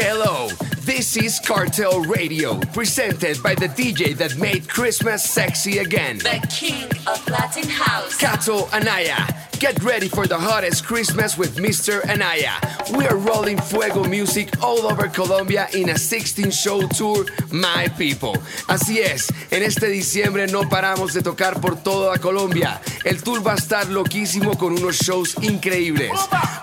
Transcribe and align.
Hello. 0.00 0.46
This 0.82 1.16
is 1.16 1.40
Cartel 1.40 2.02
Radio, 2.02 2.60
presented 2.72 3.42
by 3.42 3.56
the 3.56 3.66
DJ 3.66 4.16
that 4.18 4.36
made 4.36 4.68
Christmas 4.68 5.24
sexy 5.24 5.78
again. 5.78 6.18
The 6.18 6.46
king 6.48 6.84
of 7.08 7.28
Latin 7.28 7.68
House. 7.68 8.16
Kato 8.16 8.68
Anaya. 8.72 9.26
Get 9.60 9.82
ready 9.82 10.08
for 10.08 10.28
the 10.28 10.38
hottest 10.38 10.84
Christmas 10.86 11.36
with 11.36 11.56
Mr. 11.56 12.08
Anaya. 12.08 12.60
We 12.96 13.06
are 13.08 13.16
rolling 13.16 13.58
fuego 13.58 14.04
music 14.04 14.62
all 14.62 14.86
over 14.86 15.08
Colombia 15.08 15.66
in 15.74 15.88
a 15.88 15.98
16 15.98 16.52
show 16.52 16.86
tour, 16.86 17.26
My 17.50 17.88
People. 17.98 18.34
Así 18.68 19.00
es, 19.00 19.28
en 19.50 19.64
este 19.64 19.88
diciembre 19.88 20.46
no 20.46 20.68
paramos 20.68 21.12
de 21.12 21.22
tocar 21.22 21.60
por 21.60 21.74
toda 21.82 22.18
Colombia. 22.18 22.80
El 23.04 23.20
tour 23.20 23.44
va 23.44 23.54
a 23.54 23.56
estar 23.56 23.88
loquísimo 23.88 24.56
con 24.56 24.74
unos 24.74 24.96
shows 24.96 25.34
increíbles. 25.42 26.12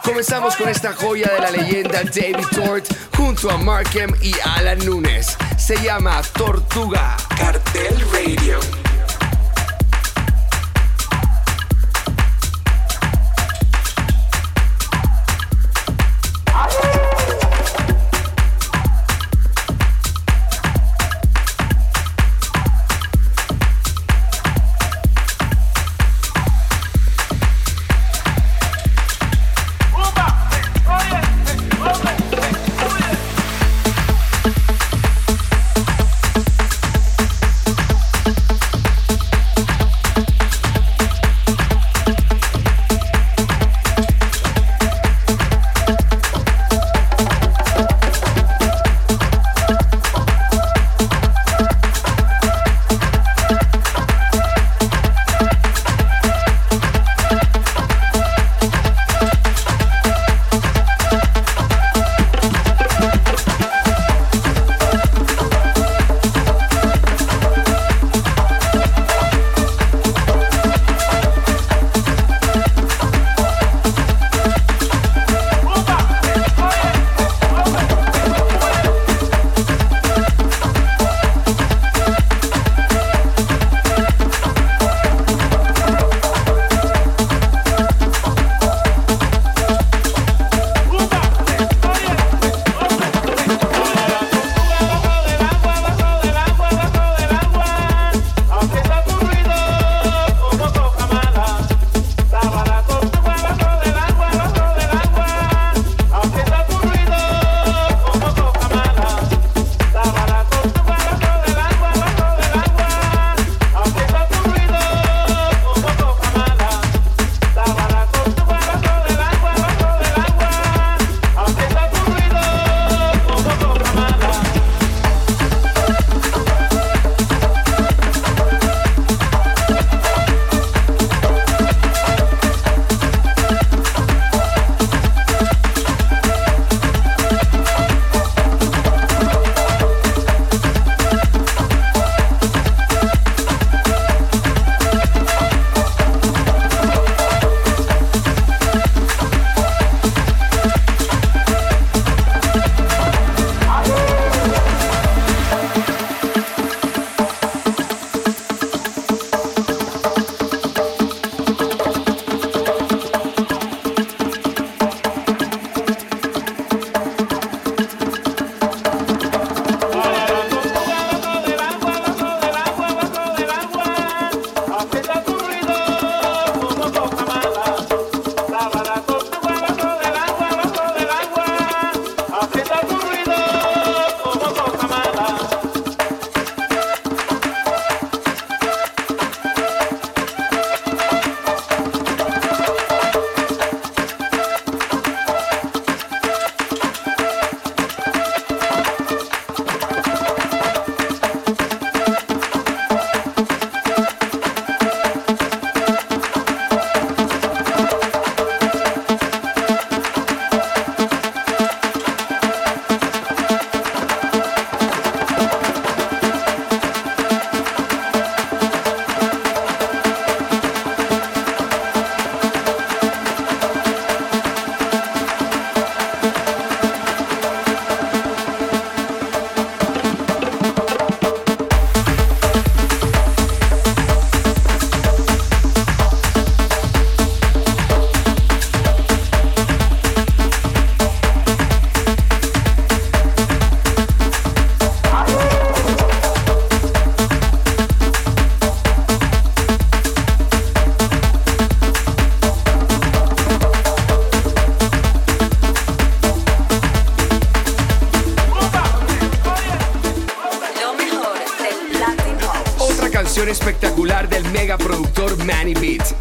Comenzamos 0.02 0.56
con 0.56 0.70
esta 0.70 0.94
joya 0.94 1.30
de 1.34 1.40
la 1.42 1.52
leyenda 1.52 2.02
David 2.04 2.48
Tort 2.56 2.86
junto 3.18 3.50
a 3.52 3.58
Markham 3.58 4.12
y 4.22 4.34
Alan 4.56 4.80
Nunes. 4.86 5.36
Se 5.58 5.76
llama 5.84 6.22
Tortuga. 6.34 7.18
Cartel 7.38 7.98
Radio. 8.14 8.85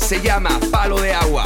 se 0.04 0.20
llama 0.20 0.50
Palo 0.70 1.00
de 1.00 1.14
Agua. 1.14 1.44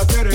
hacer 0.00 0.29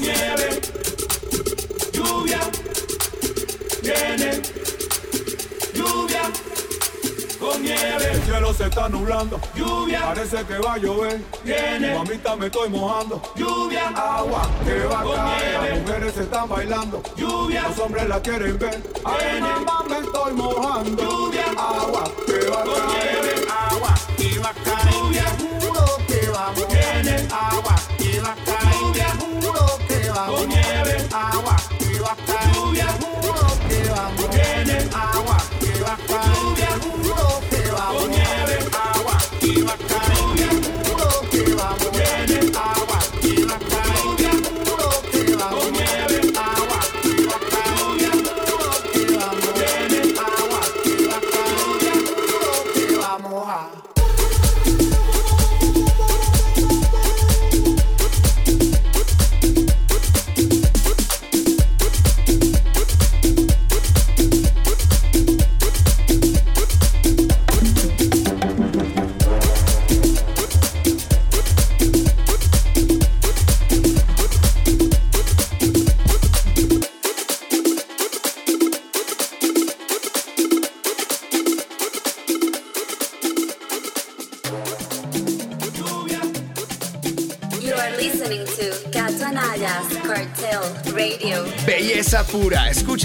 nieve, 0.00 0.60
lluvia, 1.92 2.40
viene, 3.82 4.42
lluvia, 5.74 6.22
con 7.38 7.62
nieve. 7.62 8.12
El 8.12 8.22
cielo 8.22 8.52
se 8.54 8.64
está 8.64 8.88
nublando, 8.88 9.40
lluvia, 9.54 10.00
parece 10.02 10.44
que 10.44 10.58
va 10.58 10.74
a 10.74 10.78
llover, 10.78 11.20
viene, 11.44 11.94
mamita 11.94 12.36
me 12.36 12.46
estoy 12.46 12.68
mojando, 12.68 13.22
lluvia, 13.36 13.88
agua 13.88 14.48
que 14.64 14.84
va 14.86 15.02
con 15.02 15.18
a 15.18 15.24
caer, 15.24 15.60
nieve. 15.60 15.68
las 15.68 15.80
mujeres 15.80 16.16
están 16.16 16.48
bailando, 16.48 17.02
lluvia, 17.16 17.62
los 17.68 17.78
hombres 17.78 18.08
la 18.08 18.20
quieren 18.20 18.58
ver, 18.58 18.82
viene. 18.82 18.84
ay 19.04 19.40
mamá 19.40 19.84
me 19.88 19.98
estoy 19.98 20.32
mojando, 20.34 21.02
lluvia, 21.02 21.44
agua 21.56 22.04
que 22.26 22.50
va 22.50 22.60
a 22.60 22.64
caer, 22.64 23.22
nieve. 23.22 23.46
agua 23.70 23.94
que 24.16 24.38
va 24.38 24.48
a 24.50 24.54
caer. 24.54 25.45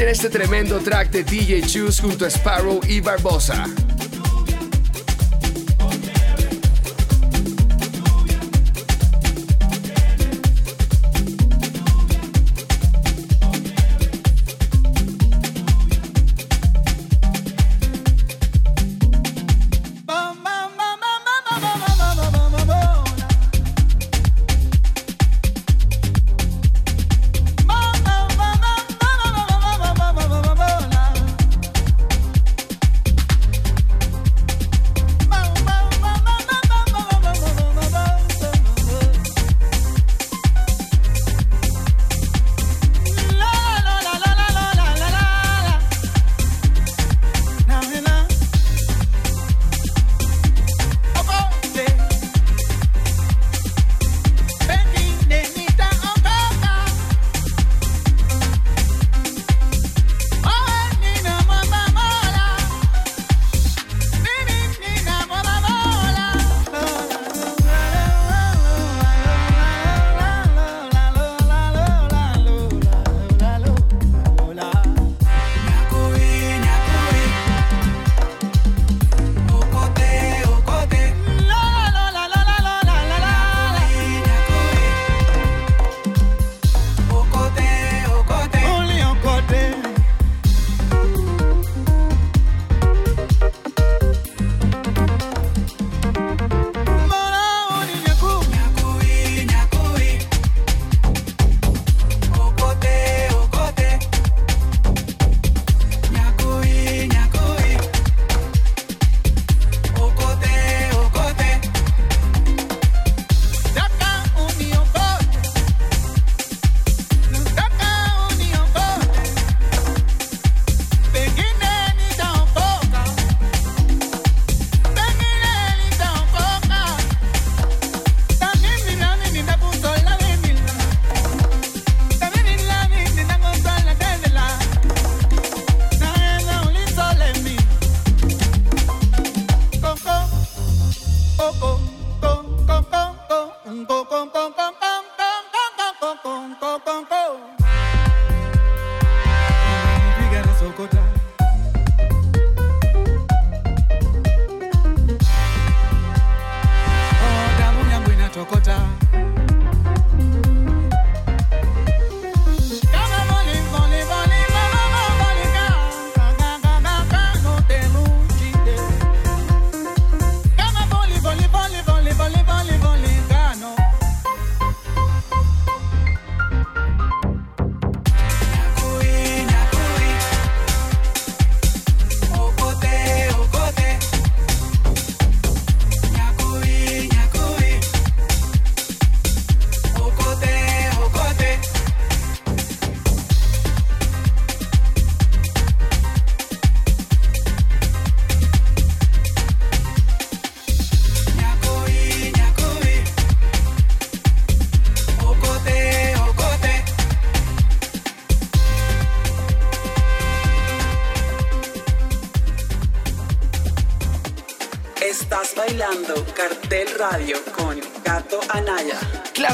Escuchen 0.02 0.10
este 0.10 0.30
tremendo 0.32 0.80
track 0.80 1.12
de 1.12 1.24
DJ 1.24 1.62
Choose 1.62 2.02
junto 2.02 2.26
a 2.26 2.28
Sparrow 2.28 2.80
y 2.88 3.02
Barbosa. 3.02 3.68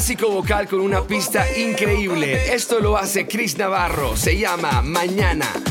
clásico 0.07 0.31
vocal 0.31 0.69
con 0.69 0.79
una 0.79 1.01
pista 1.01 1.45
increíble. 1.57 2.53
Esto 2.53 2.79
lo 2.79 2.95
hace 2.95 3.27
Chris 3.27 3.57
Navarro. 3.57 4.15
Se 4.15 4.37
llama 4.37 4.81
Mañana. 4.81 5.66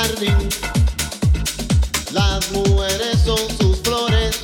jardín. 0.00 0.48
Las 2.12 2.50
mujeres 2.52 3.18
son 3.24 3.38
sus 3.58 3.80
flores 3.82 4.40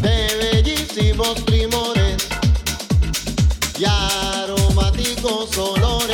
de 0.00 0.52
bellísimos 0.52 1.40
primores 1.40 2.16
y 3.78 3.84
aromáticos 3.84 5.56
olores. 5.58 6.05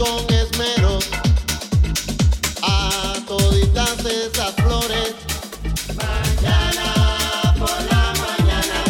con 0.00 0.24
esmero 0.32 0.98
a 2.62 3.12
toditas 3.26 3.98
esas 4.06 4.54
flores. 4.54 5.14
Mañana 5.94 7.54
por 7.58 7.76
la 7.92 8.14
mañana, 8.24 8.80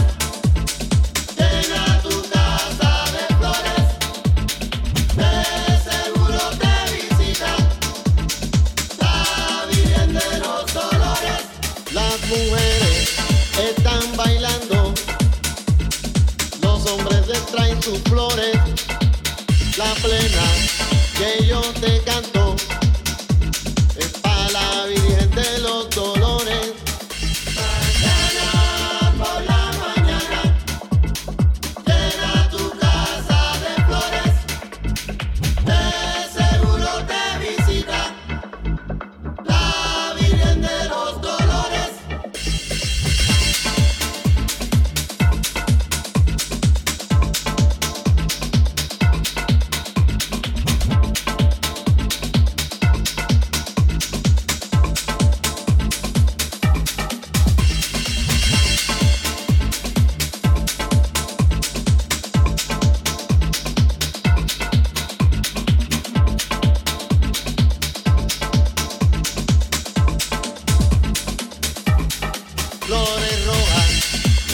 llena 1.37 2.01
tu 2.03 2.23
casa 2.31 2.93
de 3.17 3.25
flores. 3.39 3.87
De 5.17 5.35
seguro 5.91 6.43
te 6.63 6.75
visita 6.95 7.57
la 9.01 9.67
virgen 9.69 10.15
de 10.15 10.39
los 10.39 10.73
dolores. 10.73 11.43
Las 11.93 12.21
mujeres 12.29 13.19
están 13.59 14.17
bailando, 14.17 14.95
los 16.63 16.87
hombres 16.87 17.27
les 17.27 17.45
traen 17.47 17.83
sus 17.83 17.99
flores. 18.03 18.57
La 19.77 19.95
plena 19.95 20.43
que 21.21 21.47
yo 21.47 21.61
te 21.83 22.01
canto. 22.03 22.57
Es 23.99 24.09
para 24.23 24.49
la 24.51 24.87
Virgen 24.87 25.31
de 25.33 25.59
los 25.59 25.70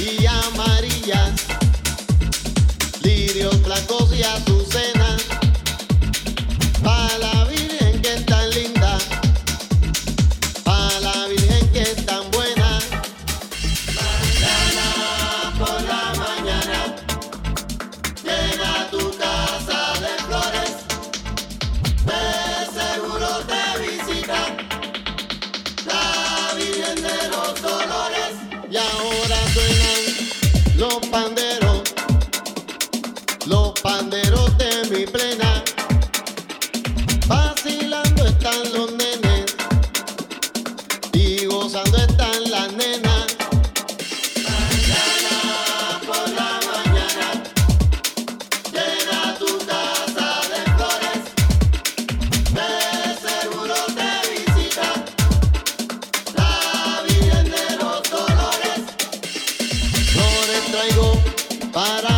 y 0.06 0.26
amarillas, 0.26 1.32
lirios 3.02 3.60
blancos 3.62 4.14
y 4.14 4.22
azules. 4.22 4.55
para 61.76 62.15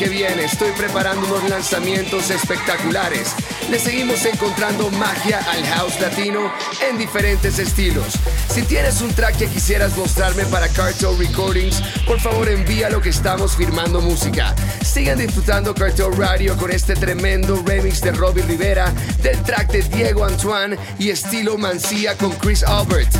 que. 0.00 0.10
Estoy 0.10 0.72
preparando 0.72 1.26
unos 1.26 1.48
lanzamientos 1.48 2.30
espectaculares. 2.30 3.34
Le 3.70 3.78
seguimos 3.78 4.24
encontrando 4.24 4.90
magia 4.90 5.38
al 5.50 5.64
house 5.66 6.00
latino 6.00 6.50
en 6.88 6.96
diferentes 6.96 7.58
estilos. 7.58 8.14
Si 8.48 8.62
tienes 8.62 9.02
un 9.02 9.12
track 9.12 9.36
que 9.36 9.46
quisieras 9.46 9.96
mostrarme 9.96 10.44
para 10.46 10.68
Cartel 10.68 11.18
Recordings, 11.18 11.82
por 12.06 12.18
favor 12.18 12.48
envíalo 12.48 13.00
que 13.00 13.10
estamos 13.10 13.56
firmando 13.56 14.00
música. 14.00 14.54
Sigan 14.82 15.18
disfrutando 15.18 15.74
Cartel 15.74 16.16
Radio 16.16 16.56
con 16.56 16.70
este 16.70 16.94
tremendo 16.94 17.62
remix 17.66 18.00
de 18.00 18.12
Robbie 18.12 18.42
Rivera, 18.42 18.92
del 19.22 19.40
track 19.42 19.70
de 19.70 19.82
Diego 19.82 20.24
Antoine 20.24 20.78
y 20.98 21.10
estilo 21.10 21.58
Mancía 21.58 22.16
con 22.16 22.32
Chris 22.32 22.62
Albert. 22.62 23.10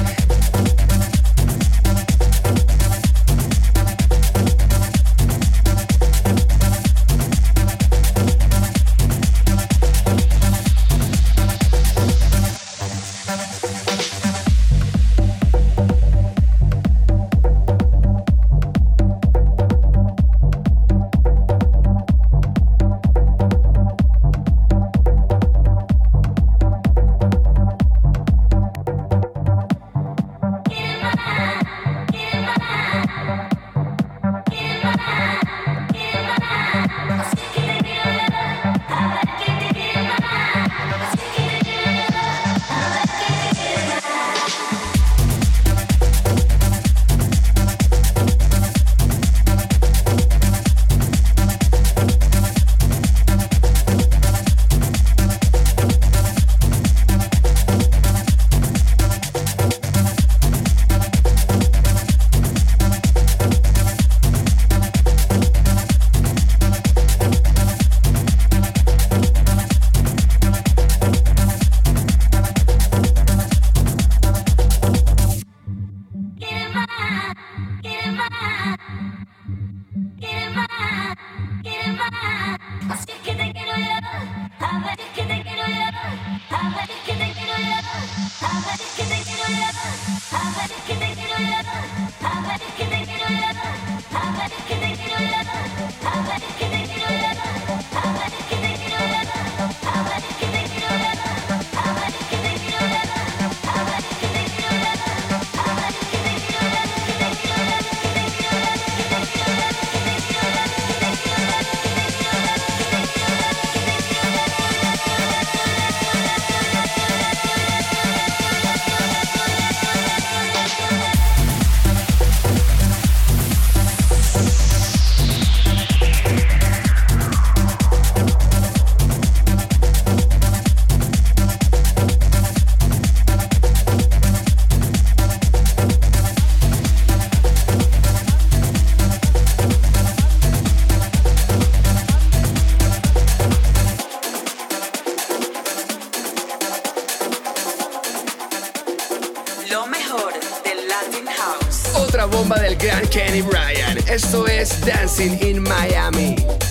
In 155.40 155.62
Miami. 155.62 156.69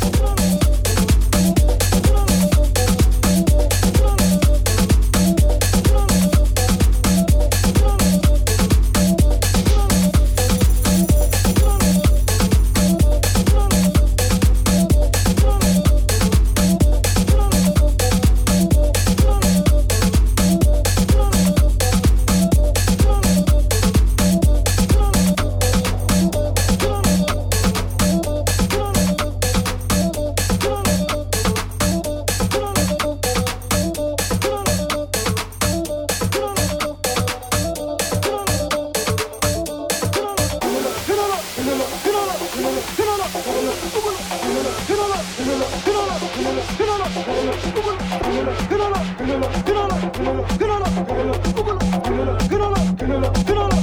Radio 53.10 53.79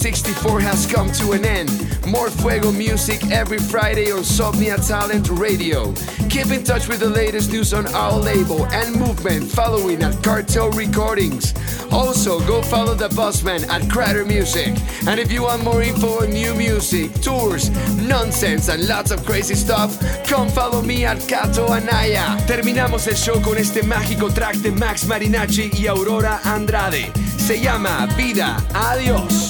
64 0.00 0.60
has 0.60 0.86
come 0.86 1.12
to 1.12 1.32
an 1.32 1.44
end. 1.44 1.70
More 2.06 2.30
Fuego 2.30 2.72
music 2.72 3.30
every 3.30 3.58
Friday 3.58 4.10
on 4.10 4.22
Somnia 4.22 4.78
Talent 4.88 5.28
Radio. 5.28 5.92
Keep 6.30 6.52
in 6.52 6.64
touch 6.64 6.88
with 6.88 7.00
the 7.00 7.10
latest 7.10 7.52
news 7.52 7.74
on 7.74 7.86
our 7.94 8.18
label 8.18 8.64
and 8.68 8.96
movement 8.96 9.50
following 9.50 10.02
at 10.02 10.14
Cartel 10.22 10.70
Recordings. 10.70 11.52
Also, 11.92 12.40
go 12.46 12.62
follow 12.62 12.94
the 12.94 13.10
Bossman 13.10 13.68
at 13.68 13.90
Crater 13.90 14.24
Music. 14.24 14.74
And 15.06 15.20
if 15.20 15.30
you 15.30 15.42
want 15.42 15.64
more 15.64 15.82
info 15.82 16.22
on 16.22 16.30
new 16.30 16.54
music, 16.54 17.12
tours, 17.20 17.68
nonsense, 18.00 18.70
and 18.70 18.88
lots 18.88 19.10
of 19.10 19.26
crazy 19.26 19.54
stuff, 19.54 20.00
come 20.24 20.48
follow 20.48 20.80
me 20.80 21.04
at 21.04 21.18
Cato 21.28 21.66
Anaya. 21.66 22.38
Terminamos 22.46 23.06
el 23.06 23.16
show 23.16 23.38
con 23.42 23.58
este 23.58 23.82
mágico 23.82 24.32
track 24.32 24.56
de 24.62 24.70
Max 24.70 25.04
Marinacci 25.04 25.70
y 25.74 25.88
Aurora 25.88 26.40
Andrade. 26.42 27.12
Se 27.36 27.60
llama 27.60 28.08
Vida. 28.16 28.56
Adiós. 28.72 29.49